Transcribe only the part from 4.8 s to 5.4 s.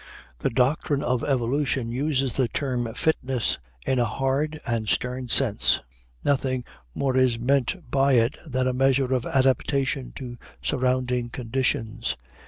stern